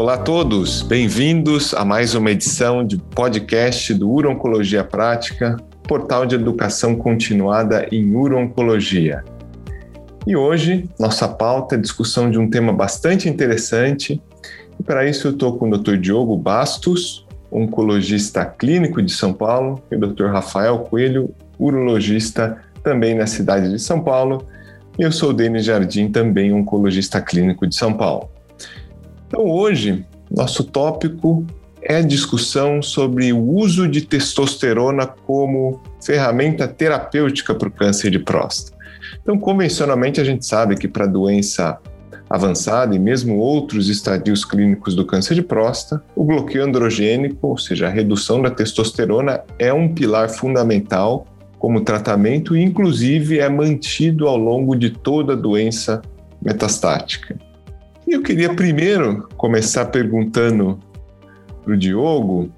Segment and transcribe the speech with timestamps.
[0.00, 6.34] Olá a todos, bem-vindos a mais uma edição de podcast do Urologia Prática, portal de
[6.34, 9.22] educação continuada em urologia.
[10.26, 14.22] E hoje, nossa pauta é discussão de um tema bastante interessante.
[14.78, 15.96] E para isso eu estou com o Dr.
[15.98, 20.28] Diogo Bastos, oncologista clínico de São Paulo, e o Dr.
[20.28, 24.46] Rafael Coelho, urologista também na cidade de São Paulo.
[24.98, 28.29] E eu sou o Denis Jardim, também oncologista clínico de São Paulo.
[29.30, 31.46] Então, hoje, nosso tópico
[31.80, 38.18] é a discussão sobre o uso de testosterona como ferramenta terapêutica para o câncer de
[38.18, 38.76] próstata.
[39.22, 41.78] Então, convencionalmente, a gente sabe que para doença
[42.28, 47.86] avançada e mesmo outros estadios clínicos do câncer de próstata, o bloqueio androgênico, ou seja,
[47.86, 51.24] a redução da testosterona, é um pilar fundamental
[51.56, 56.02] como tratamento e, inclusive, é mantido ao longo de toda a doença
[56.42, 57.38] metastática.
[58.10, 60.80] E eu queria primeiro começar perguntando
[61.62, 62.50] para o Diogo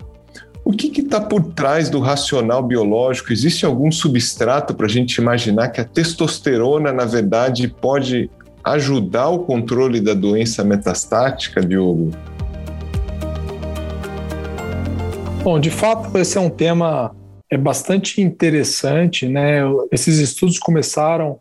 [0.65, 3.35] o que está por trás do racional biológico?
[3.35, 8.31] Existe algum substrato para a gente imaginar que a testosterona, na verdade, pode
[8.65, 12.13] ajudar o controle da doença metastática, Diogo?
[15.43, 17.15] Bom, de fato, esse é um tema
[17.51, 19.61] é bastante interessante, né?
[19.91, 21.39] Esses estudos começaram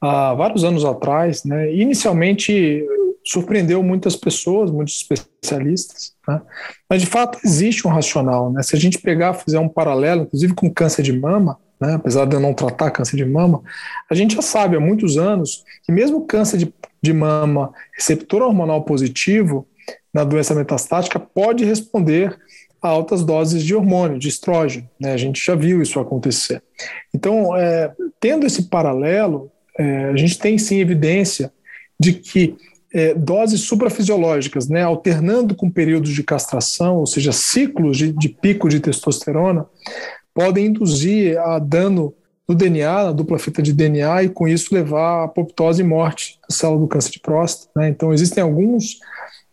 [0.00, 1.70] há vários anos atrás, né?
[1.74, 2.86] Inicialmente
[3.30, 6.42] surpreendeu muitas pessoas, muitos especialistas, né?
[6.88, 8.52] mas de fato existe um racional.
[8.52, 8.60] Né?
[8.60, 11.94] Se a gente pegar, fizer um paralelo, inclusive com câncer de mama, né?
[11.94, 13.62] apesar de eu não tratar câncer de mama,
[14.10, 18.82] a gente já sabe há muitos anos que mesmo câncer de, de mama receptor hormonal
[18.82, 19.64] positivo
[20.12, 22.36] na doença metastática pode responder
[22.82, 24.90] a altas doses de hormônio, de estrógeno.
[24.98, 25.12] Né?
[25.12, 26.60] A gente já viu isso acontecer.
[27.14, 31.52] Então, é, tendo esse paralelo, é, a gente tem sim evidência
[31.96, 32.56] de que
[32.92, 38.68] é, doses suprafisiológicas, né, alternando com períodos de castração, ou seja, ciclos de, de pico
[38.68, 39.66] de testosterona,
[40.34, 42.14] podem induzir a dano
[42.48, 46.38] no DNA, na dupla fita de DNA, e com isso levar a apoptose e morte
[46.48, 47.70] da célula do câncer de próstata.
[47.76, 47.88] Né?
[47.88, 48.98] Então, existem alguns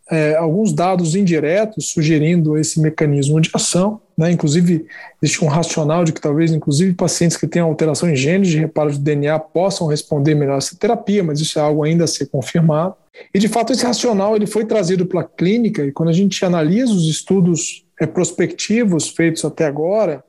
[0.09, 4.31] é, alguns dados indiretos sugerindo esse mecanismo de ação, né?
[4.31, 4.87] inclusive
[5.21, 8.91] existe um racional de que talvez inclusive pacientes que tenham alteração em genes de reparo
[8.91, 12.27] de DNA possam responder melhor a essa terapia, mas isso é algo ainda a ser
[12.27, 12.95] confirmado.
[13.33, 16.43] E de fato esse racional ele foi trazido para a clínica e quando a gente
[16.43, 20.23] analisa os estudos é, prospectivos feitos até agora,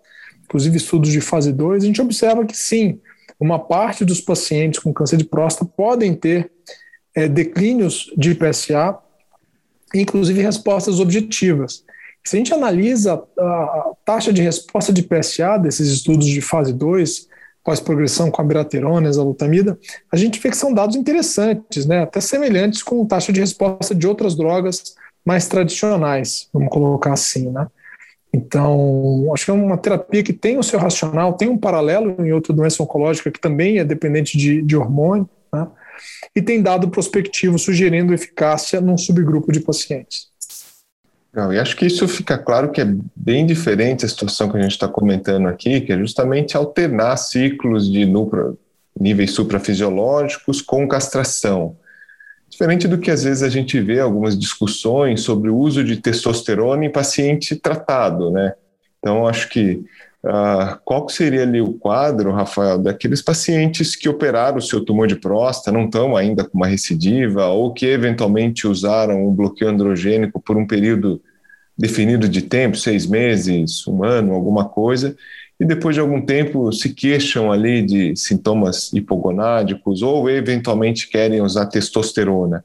[0.45, 3.01] inclusive estudos de fase 2, a gente observa que sim,
[3.41, 6.51] uma parte dos pacientes com câncer de próstata podem ter
[7.15, 8.99] é, declínios de PSA
[9.95, 11.85] inclusive respostas objetivas.
[12.29, 17.27] Se a gente analisa a taxa de resposta de PSA desses estudos de fase 2,
[17.65, 19.79] pós-progressão com a biraterona, a exalutamida,
[20.13, 24.07] a gente vê que são dados interessantes, né, até semelhantes com taxa de resposta de
[24.07, 24.95] outras drogas
[25.25, 27.67] mais tradicionais, vamos colocar assim, né.
[28.31, 32.31] Então, acho que é uma terapia que tem o seu racional, tem um paralelo em
[32.31, 35.67] outra doença oncológica que também é dependente de, de hormônio, né?
[36.37, 40.29] e tem dado prospectivo sugerindo eficácia num subgrupo de pacientes.
[41.33, 41.53] Legal.
[41.53, 44.73] E acho que isso fica claro que é bem diferente a situação que a gente
[44.73, 48.07] está comentando aqui, que é justamente alternar ciclos de
[48.99, 51.77] níveis suprafisiológicos com castração.
[52.49, 56.85] Diferente do que às vezes a gente vê algumas discussões sobre o uso de testosterona
[56.85, 58.55] em paciente tratado, né?
[58.99, 59.85] Então, acho que
[60.25, 65.15] Uh, qual seria ali o quadro, Rafael, daqueles pacientes que operaram o seu tumor de
[65.15, 70.57] próstata, não estão ainda com uma recidiva, ou que eventualmente usaram um bloqueio androgênico por
[70.57, 71.21] um período
[71.77, 75.17] definido de tempo, seis meses, um ano, alguma coisa,
[75.61, 81.67] e depois de algum tempo se queixam ali de sintomas hipogonádicos ou eventualmente querem usar
[81.67, 82.65] testosterona.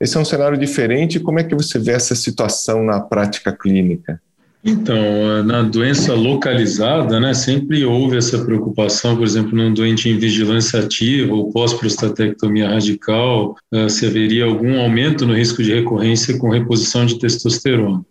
[0.00, 1.20] Esse é um cenário diferente.
[1.20, 4.20] Como é que você vê essa situação na prática clínica?
[4.66, 10.80] Então, na doença localizada, né, sempre houve essa preocupação, por exemplo, num doente em vigilância
[10.80, 17.04] ativa ou pós-prostatectomia radical, uh, se haveria algum aumento no risco de recorrência com reposição
[17.04, 18.02] de testosterona.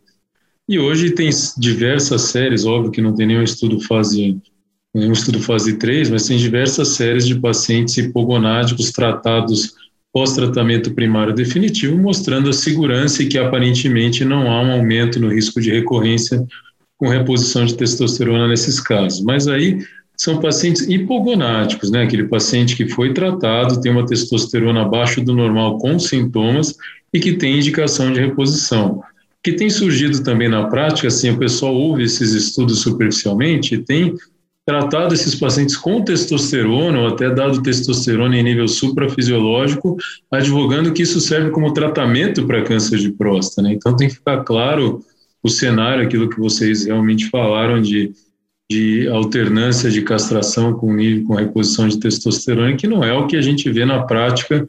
[0.70, 4.40] E hoje tem diversas séries, óbvio que não tem nenhum estudo fase
[4.94, 9.74] nenhum estudo fase 3, mas tem diversas séries de pacientes hipogonádicos tratados
[10.14, 15.60] pós-tratamento primário definitivo, mostrando a segurança e que aparentemente não há um aumento no risco
[15.60, 16.46] de recorrência
[16.98, 19.22] com reposição de testosterona nesses casos.
[19.22, 19.80] Mas aí
[20.16, 22.04] são pacientes hipogonáticos, né?
[22.04, 26.76] Aquele paciente que foi tratado, tem uma testosterona abaixo do normal com sintomas
[27.12, 29.02] e que tem indicação de reposição.
[29.44, 34.14] Que tem surgido também na prática, assim, o pessoal ouve esses estudos superficialmente e tem
[34.66, 39.98] tratado esses pacientes com testosterona ou até dado testosterona em nível suprafisiológico,
[40.32, 43.62] advogando que isso serve como tratamento para câncer de próstata.
[43.62, 43.74] Né?
[43.74, 45.04] Então tem que ficar claro
[45.42, 48.14] o cenário, aquilo que vocês realmente falaram de,
[48.72, 53.36] de alternância de castração com nível com reposição de testosterona, que não é o que
[53.36, 54.66] a gente vê na prática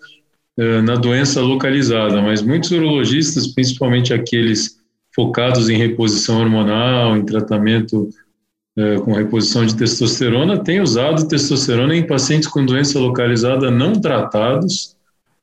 [0.58, 4.80] eh, na doença localizada, mas muitos urologistas, principalmente aqueles
[5.14, 8.08] focados em reposição hormonal, em tratamento
[8.76, 14.96] é, com reposição de testosterona, tem usado testosterona em pacientes com doença localizada não tratados,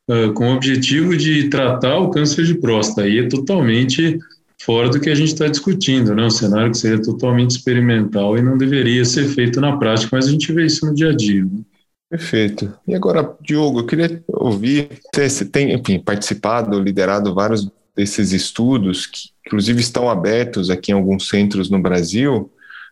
[0.09, 3.03] é, com o objetivo de tratar o câncer de próstata.
[3.03, 4.19] Aí é totalmente
[4.61, 6.23] fora do que a gente está discutindo, né?
[6.23, 10.31] um cenário que seria totalmente experimental e não deveria ser feito na prática, mas a
[10.31, 11.43] gente vê isso no dia a dia.
[11.43, 11.61] Né?
[12.09, 12.71] Perfeito.
[12.87, 19.29] E agora, Diogo, eu queria ouvir, você tem, enfim, participado, liderado vários desses estudos, que
[19.47, 22.51] inclusive estão abertos aqui em alguns centros no Brasil,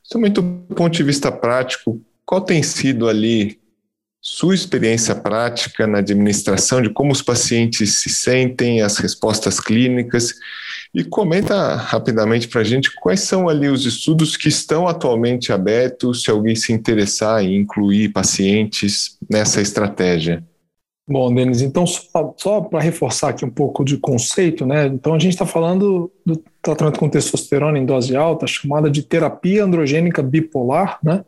[0.10, 0.44] também do
[0.76, 3.60] ponto de vista prático, qual tem sido ali
[4.22, 10.36] sua experiência prática na administração de como os pacientes se sentem, as respostas clínicas
[10.94, 16.24] e comenta rapidamente para a gente quais são ali os estudos que estão atualmente abertos,
[16.24, 20.44] se alguém se interessar em incluir pacientes nessa estratégia.
[21.10, 24.86] Bom, Denis, então só, só para reforçar aqui um pouco de conceito, né?
[24.86, 29.64] Então a gente está falando do tratamento com testosterona em dose alta, chamada de terapia
[29.64, 31.26] androgênica bipolar, né?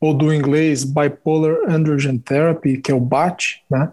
[0.00, 3.92] Ou do inglês Bipolar Androgen Therapy, que é o BAT, né?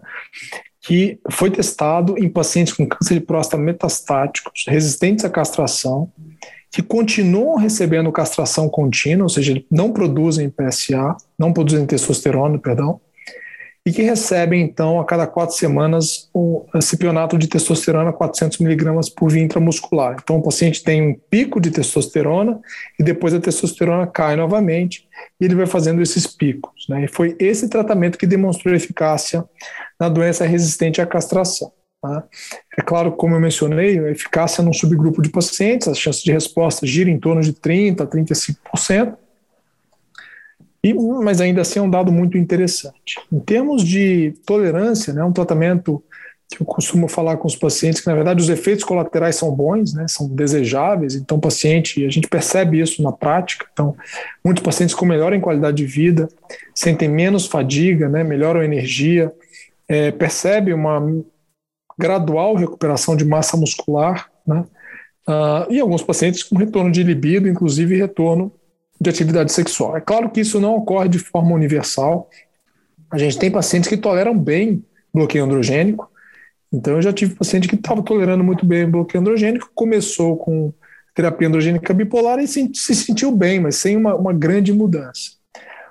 [0.80, 6.10] Que foi testado em pacientes com câncer de próstata metastáticos, resistentes à castração,
[6.72, 13.00] que continuam recebendo castração contínua, ou seja, não produzem PSA, não produzem testosterona, perdão,
[13.86, 19.30] e que recebem, então, a cada quatro semanas, o cipionato de testosterona 400 miligramas por
[19.30, 20.16] via intramuscular.
[20.22, 22.60] Então, o paciente tem um pico de testosterona
[22.98, 25.08] e depois a testosterona cai novamente
[25.40, 26.86] e ele vai fazendo esses picos.
[26.88, 27.04] Né?
[27.04, 29.44] E foi esse tratamento que demonstrou eficácia
[29.98, 31.72] na doença resistente à castração.
[32.02, 32.24] Tá?
[32.78, 36.86] É claro, como eu mencionei, a eficácia num subgrupo de pacientes, as chances de resposta
[36.86, 39.16] giram em torno de 30% a 35%,
[40.82, 43.18] e, mas ainda assim é um dado muito interessante.
[43.30, 46.02] Em termos de tolerância, né, um tratamento
[46.48, 49.94] que eu costumo falar com os pacientes que, na verdade, os efeitos colaterais são bons,
[49.94, 53.94] né, são desejáveis, então o paciente, a gente percebe isso na prática, então
[54.44, 56.28] muitos pacientes com melhor em qualidade de vida,
[56.74, 59.30] sentem menos fadiga, né, melhoram a energia,
[59.86, 61.00] é, percebe uma
[61.96, 64.64] gradual recuperação de massa muscular, né,
[65.28, 68.50] uh, e alguns pacientes com retorno de libido, inclusive retorno
[69.00, 69.96] de atividade sexual.
[69.96, 72.28] É claro que isso não ocorre de forma universal.
[73.10, 76.10] A gente tem pacientes que toleram bem bloqueio androgênico.
[76.72, 80.72] Então, eu já tive paciente que estava tolerando muito bem bloqueio androgênico, começou com
[81.14, 85.32] terapia androgênica bipolar e se, se sentiu bem, mas sem uma, uma grande mudança.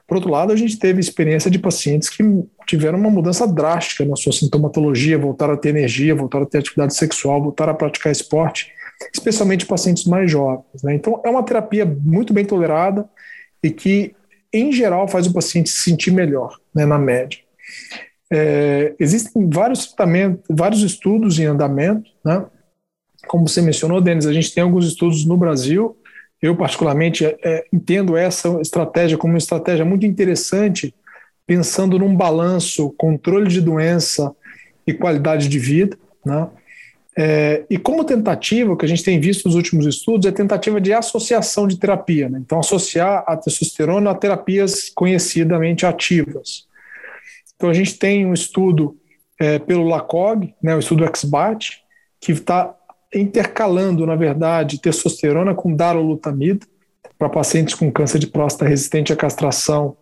[0.08, 2.24] Por outro lado, a gente teve experiência de pacientes que
[2.66, 6.96] tiveram uma mudança drástica na sua sintomatologia, voltaram a ter energia, voltaram a ter atividade
[6.96, 8.72] sexual, voltaram a praticar esporte
[9.14, 10.84] especialmente pacientes mais jovens.
[10.84, 10.96] Né?
[10.96, 13.08] Então, é uma terapia muito bem tolerada
[13.64, 14.16] e que,
[14.54, 17.40] em geral, faz o paciente se sentir melhor, né, na média.
[18.32, 22.46] É, existem vários tratamentos, vários estudos em andamento, né?
[23.28, 25.98] Como você mencionou, Denis, a gente tem alguns estudos no Brasil.
[26.42, 30.94] Eu, particularmente, é, entendo essa estratégia como uma estratégia muito interessante,
[31.46, 34.34] pensando num balanço, controle de doença
[34.86, 35.98] e qualidade de vida.
[36.26, 36.48] Né?
[37.22, 40.80] É, e como tentativa, o que a gente tem visto nos últimos estudos é tentativa
[40.80, 42.30] de associação de terapia.
[42.30, 42.40] Né?
[42.40, 46.66] Então, associar a testosterona a terapias conhecidamente ativas.
[47.58, 48.96] Então, a gente tem um estudo
[49.38, 51.82] é, pelo LACOG, né, o estudo XBAT,
[52.22, 52.74] que está
[53.14, 56.66] intercalando, na verdade, testosterona com darolutamida
[57.18, 59.98] para pacientes com câncer de próstata resistente à castração,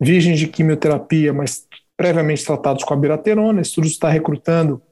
[0.00, 3.60] virgens de quimioterapia, mas previamente tratados com a biraterona.
[3.60, 4.82] O estudo está recrutando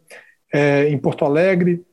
[0.56, 1.84] é, em Porto Alegre,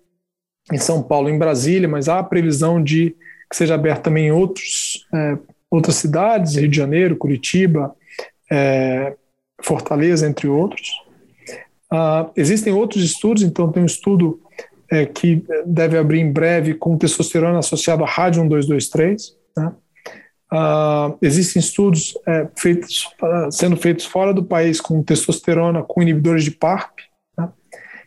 [0.71, 3.13] em São Paulo, em Brasília, mas há a previsão de
[3.49, 5.37] que seja aberto também em outros, é,
[5.69, 7.93] outras cidades, Rio de Janeiro, Curitiba,
[8.49, 9.15] é,
[9.61, 10.91] Fortaleza, entre outros.
[11.91, 14.41] Ah, existem outros estudos, então tem um estudo
[14.89, 19.35] é, que deve abrir em breve com testosterona associado a rádio 1223.
[19.57, 19.73] Né?
[20.51, 23.09] Ah, existem estudos é, feitos,
[23.51, 27.12] sendo feitos fora do país com testosterona com inibidores de PARP,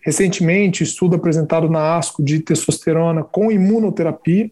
[0.06, 4.48] Recentemente, estudo apresentado na ASCO de testosterona com imunoterapia.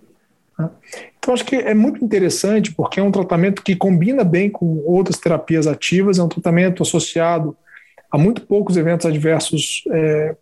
[0.59, 0.69] Né?
[1.17, 5.17] Então, acho que é muito interessante porque é um tratamento que combina bem com outras
[5.17, 7.57] terapias ativas, é um tratamento associado
[8.11, 10.35] a muito poucos eventos adversos é,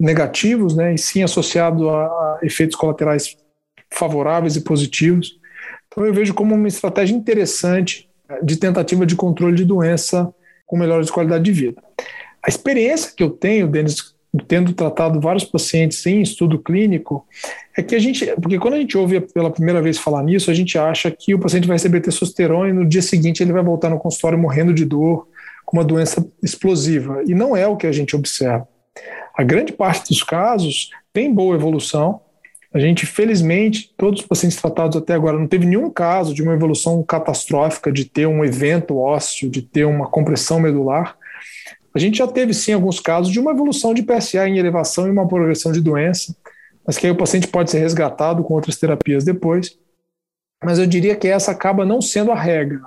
[0.00, 3.36] negativos, né, e sim associado a, efeitos colaterais
[3.90, 5.38] favoráveis e positivos.
[5.88, 8.08] Então, eu vejo como uma estratégia interessante
[8.42, 10.34] de tentativa de controle de doença
[10.66, 11.82] com melhores qualidade de vida.
[12.42, 17.26] A experiência que eu tenho, Denis, tendo tratado vários pacientes em estudo clínico,
[17.76, 20.54] é que a gente, porque quando a gente ouve pela primeira vez falar nisso, a
[20.54, 23.90] gente acha que o paciente vai receber testosterona e no dia seguinte ele vai voltar
[23.90, 25.28] no consultório morrendo de dor,
[25.64, 27.22] com uma doença explosiva.
[27.26, 28.66] E não é o que a gente observa.
[29.36, 32.20] A grande parte dos casos tem boa evolução.
[32.72, 36.54] A gente, felizmente, todos os pacientes tratados até agora, não teve nenhum caso de uma
[36.54, 41.16] evolução catastrófica, de ter um evento ósseo, de ter uma compressão medular.
[41.96, 45.10] A gente já teve, sim, alguns casos de uma evolução de PSA em elevação e
[45.10, 46.36] uma progressão de doença,
[46.86, 49.78] mas que aí o paciente pode ser resgatado com outras terapias depois.
[50.62, 52.82] Mas eu diria que essa acaba não sendo a regra.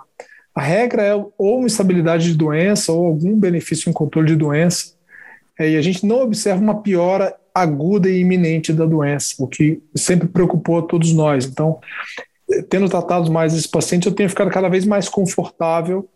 [0.54, 4.94] A regra é ou uma estabilidade de doença ou algum benefício em controle de doença,
[5.58, 9.82] é, e a gente não observa uma piora aguda e iminente da doença, o que
[9.96, 11.46] sempre preocupou a todos nós.
[11.46, 11.80] Então,
[12.70, 16.08] tendo tratado mais esse paciente, eu tenho ficado cada vez mais confortável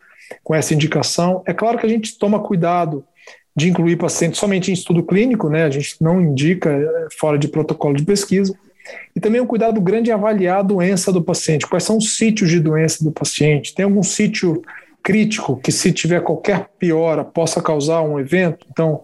[0.44, 1.44] com essa indicação.
[1.46, 3.06] É claro que a gente toma cuidado
[3.56, 5.63] de incluir pacientes somente em estudo clínico, né?
[5.63, 8.54] A gente não indica é, fora de protocolo de pesquisa.
[9.16, 12.50] E também um cuidado grande em avaliar a doença do paciente, quais são os sítios
[12.50, 13.74] de doença do paciente.
[13.74, 14.62] Tem algum sítio
[15.02, 18.66] crítico que, se tiver qualquer piora, possa causar um evento?
[18.72, 19.04] Então,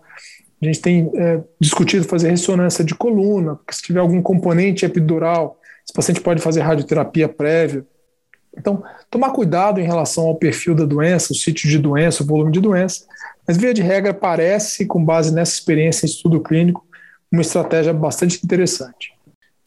[0.61, 5.57] a gente tem é, discutido fazer ressonância de coluna, porque se tiver algum componente epidural,
[5.85, 7.85] esse paciente pode fazer radioterapia prévia.
[8.59, 12.51] Então, tomar cuidado em relação ao perfil da doença, o sítio de doença, o volume
[12.51, 13.05] de doença,
[13.47, 16.85] mas, via de regra, parece, com base nessa experiência em estudo clínico,
[17.31, 19.13] uma estratégia bastante interessante.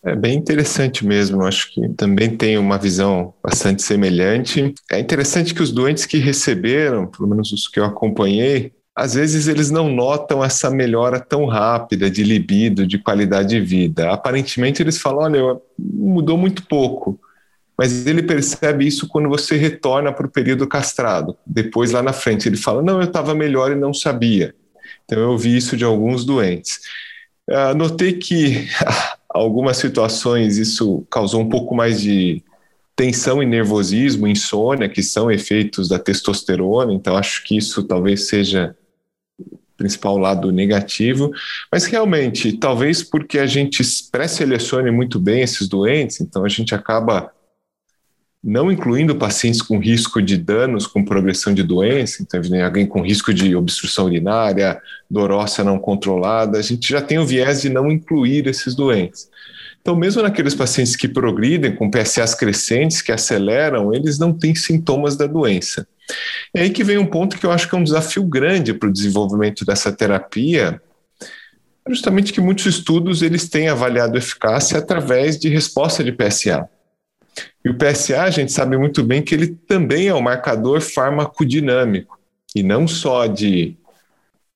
[0.04, 4.74] É bem interessante mesmo, acho que também tem uma visão bastante semelhante.
[4.90, 9.48] É interessante que os doentes que receberam, pelo menos os que eu acompanhei, às vezes
[9.48, 14.10] eles não notam essa melhora tão rápida de libido, de qualidade de vida.
[14.10, 17.18] Aparentemente eles falam: olha, mudou muito pouco.
[17.76, 21.36] Mas ele percebe isso quando você retorna para o período castrado.
[21.46, 24.54] Depois, lá na frente, ele fala: não, eu estava melhor e não sabia.
[25.04, 26.80] Então, eu ouvi isso de alguns doentes.
[27.48, 28.68] Uh, notei que
[29.28, 32.42] algumas situações isso causou um pouco mais de
[32.94, 38.76] tensão e nervosismo, insônia, que são efeitos da testosterona, então acho que isso talvez seja
[39.40, 41.32] o principal lado negativo,
[41.70, 47.32] mas realmente, talvez porque a gente pré-selecione muito bem esses doentes, então a gente acaba
[48.42, 53.32] não incluindo pacientes com risco de danos com progressão de doença, então alguém com risco
[53.32, 57.90] de obstrução urinária, dor óssea não controlada, a gente já tem o viés de não
[57.90, 59.30] incluir esses doentes.
[59.80, 65.16] Então, mesmo naqueles pacientes que progridem com PSAs crescentes, que aceleram, eles não têm sintomas
[65.16, 65.86] da doença.
[66.54, 68.88] E aí que vem um ponto que eu acho que é um desafio grande para
[68.88, 70.80] o desenvolvimento dessa terapia,
[71.88, 76.68] justamente que muitos estudos eles têm avaliado eficácia através de resposta de PSA.
[77.64, 82.18] E o PSA, a gente sabe muito bem que ele também é um marcador farmacodinâmico,
[82.54, 83.76] e não só de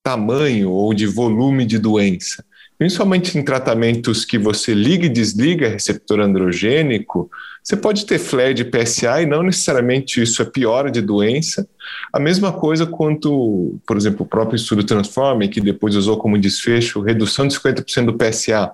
[0.03, 2.45] tamanho ou de volume de doença.
[2.79, 7.31] Principalmente em tratamentos que você liga e desliga receptor androgênico,
[7.63, 11.67] você pode ter flare de PSA e não necessariamente isso é piora de doença.
[12.13, 17.01] A mesma coisa quanto, por exemplo, o próprio estudo Transform, que depois usou como desfecho
[17.01, 18.71] redução de 50% do PSA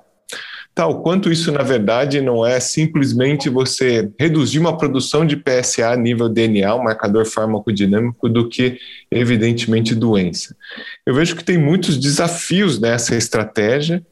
[0.74, 5.96] tal quanto isso, na verdade, não é simplesmente você reduzir uma produção de PSA a
[5.96, 8.78] nível DNA, um marcador farmacodinâmico, do que,
[9.10, 10.56] evidentemente, doença.
[11.04, 14.04] Eu vejo que tem muitos desafios nessa estratégia.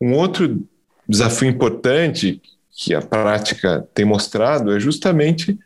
[0.00, 0.66] Um outro
[1.08, 2.40] desafio importante
[2.74, 5.58] que a prática tem mostrado é justamente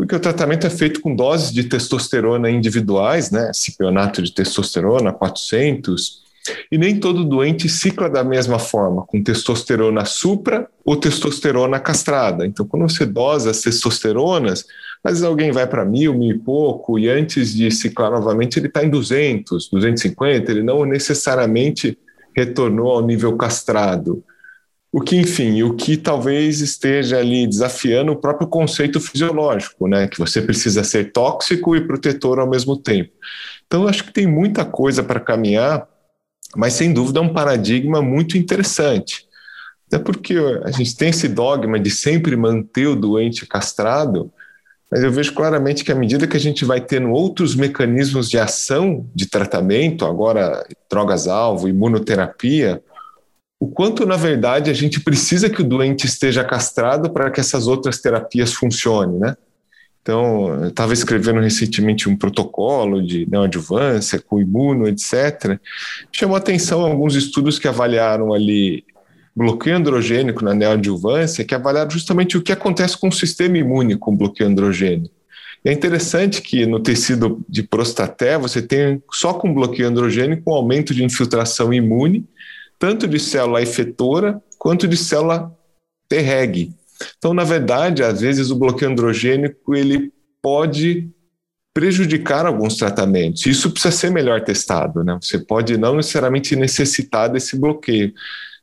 [0.00, 6.22] porque o tratamento é feito com doses de testosterona individuais, né, cipionato de testosterona 400,
[6.70, 12.46] e nem todo doente cicla da mesma forma, com testosterona supra ou testosterona castrada.
[12.46, 14.64] Então, quando você dosa as testosteronas,
[15.04, 18.68] às vezes alguém vai para mil, mil e pouco, e antes de ciclar novamente, ele
[18.68, 21.98] está em 200, 250, ele não necessariamente
[22.34, 24.22] retornou ao nível castrado.
[24.92, 30.08] O que, enfim, o que talvez esteja ali desafiando o próprio conceito fisiológico, né?
[30.08, 33.12] Que você precisa ser tóxico e protetor ao mesmo tempo.
[33.66, 35.86] Então, acho que tem muita coisa para caminhar
[36.56, 39.26] mas sem dúvida é um paradigma muito interessante.
[39.86, 44.32] Até porque a gente tem esse dogma de sempre manter o doente castrado,
[44.90, 48.38] mas eu vejo claramente que à medida que a gente vai tendo outros mecanismos de
[48.38, 52.82] ação de tratamento, agora drogas-alvo, imunoterapia,
[53.58, 57.66] o quanto, na verdade, a gente precisa que o doente esteja castrado para que essas
[57.66, 59.36] outras terapias funcionem, né?
[60.02, 65.60] Então, eu estava escrevendo recentemente um protocolo de neoadjuvância com imuno, etc.
[66.10, 68.84] Chamou atenção alguns estudos que avaliaram ali
[69.36, 74.16] bloqueio androgênico na neoadjuvância, que avaliaram justamente o que acontece com o sistema imune com
[74.16, 75.14] bloqueio androgênico.
[75.64, 80.94] é interessante que no tecido de prostaté você tem só com bloqueio androgênico um aumento
[80.94, 82.26] de infiltração imune,
[82.78, 85.54] tanto de célula efetora quanto de célula
[86.08, 86.72] Treg.
[87.18, 91.10] Então, na verdade, às vezes o bloqueio androgênico ele pode
[91.72, 93.46] prejudicar alguns tratamentos.
[93.46, 95.18] Isso precisa ser melhor testado, né?
[95.20, 98.12] Você pode não necessariamente necessitar desse bloqueio.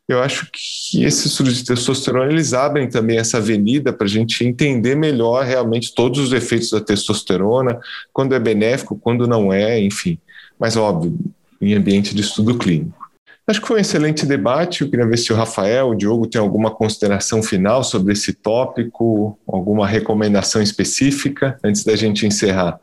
[0.08, 4.46] Eu acho que esses estudos de testosterona eles abrem também essa avenida para a gente
[4.46, 7.80] entender melhor realmente todos os efeitos da testosterona,
[8.14, 10.18] quando é benéfico, quando não é, enfim.
[10.58, 11.18] Mas óbvio,
[11.62, 13.07] em ambiente de estudo clínico.
[13.50, 14.82] Acho que foi um excelente debate.
[14.82, 19.40] Eu queria ver se o Rafael, o Diogo, tem alguma consideração final sobre esse tópico,
[19.48, 22.78] alguma recomendação específica antes da gente encerrar.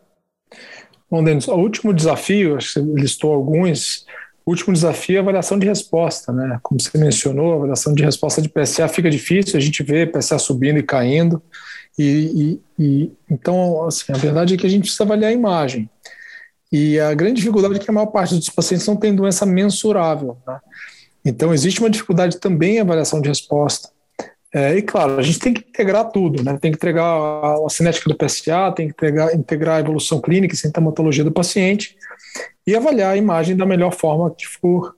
[1.11, 4.07] Bom, Denis, o último desafio, acho que você listou alguns,
[4.47, 6.59] o último desafio é a avaliação de resposta, né?
[6.63, 10.39] Como você mencionou, a avaliação de resposta de PSA fica difícil, a gente vê PSA
[10.39, 11.43] subindo e caindo.
[11.99, 15.91] E, e, e, então, assim, a verdade é que a gente precisa avaliar a imagem.
[16.73, 20.39] E a grande dificuldade é que a maior parte dos pacientes não tem doença mensurável.
[20.47, 20.61] Né?
[21.25, 23.89] Então, existe uma dificuldade também em avaliação de resposta.
[24.53, 26.57] É, e claro, a gente tem que integrar tudo, né?
[26.61, 30.55] Tem que integrar a, a cinética do PSA, tem que integrar, integrar a evolução clínica
[30.55, 31.97] e sintomatologia do paciente
[32.65, 34.95] e avaliar a imagem da melhor forma que for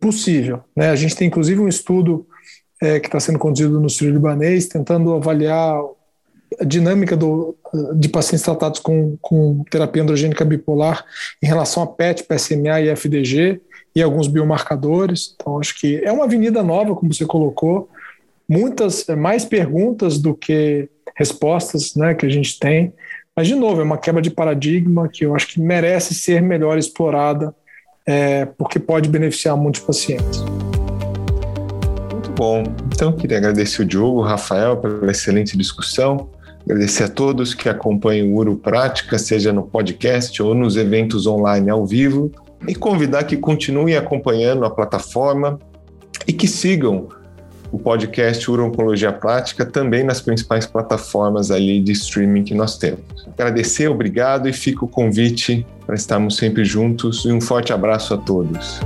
[0.00, 0.62] possível.
[0.74, 0.88] Né?
[0.88, 2.26] A gente tem inclusive um estudo
[2.80, 5.78] é, que está sendo conduzido no Sírio Libanês, tentando avaliar
[6.60, 7.56] a dinâmica do,
[7.94, 11.04] de pacientes tratados com, com terapia androgênica bipolar
[11.42, 13.60] em relação a PET, PSMA e FDG
[13.94, 15.34] e alguns biomarcadores.
[15.34, 17.88] Então, acho que é uma avenida nova, como você colocou,
[18.48, 22.92] muitas mais perguntas do que respostas né, que a gente tem.
[23.34, 26.78] Mas, de novo, é uma quebra de paradigma que eu acho que merece ser melhor
[26.78, 27.54] explorada,
[28.06, 30.40] é, porque pode beneficiar muitos pacientes.
[32.12, 32.62] Muito bom.
[32.94, 36.30] Então, queria agradecer o Diogo, o Rafael, pela excelente discussão.
[36.66, 41.70] Agradecer a todos que acompanham o Uro Prática, seja no podcast ou nos eventos online
[41.70, 42.32] ao vivo.
[42.66, 45.60] E convidar que continuem acompanhando a plataforma
[46.26, 47.08] e que sigam
[47.70, 53.26] o podcast Urologia Prática também nas principais plataformas ali de streaming que nós temos.
[53.26, 58.16] Agradecer, obrigado e fica o convite para estarmos sempre juntos e um forte abraço a
[58.16, 58.80] todos.